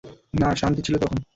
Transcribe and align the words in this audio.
না, 0.33 0.49
শান্তি 0.55 0.81
তখন 0.83 0.95
ছিল! 0.97 1.23